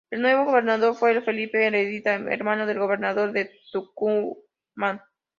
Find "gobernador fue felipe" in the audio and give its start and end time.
0.45-1.63